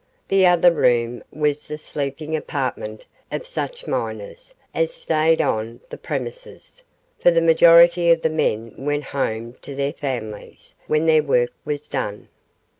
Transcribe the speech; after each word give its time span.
The 0.29 0.47
other 0.47 0.71
room 0.71 1.23
was 1.31 1.67
the 1.67 1.77
sleeping 1.77 2.35
apartment 2.35 3.05
of 3.31 3.45
such 3.45 3.85
miners 3.85 4.55
as 4.73 4.91
stayed 4.91 5.39
on 5.41 5.79
the 5.91 5.97
premises, 5.99 6.83
for 7.19 7.29
the 7.29 7.39
majority 7.39 8.09
of 8.09 8.23
the 8.23 8.29
men 8.31 8.73
went 8.79 9.03
home 9.03 9.53
to 9.61 9.75
their 9.75 9.93
families 9.93 10.73
when 10.87 11.05
their 11.05 11.21
work 11.21 11.51
was 11.65 11.87
done. 11.87 12.29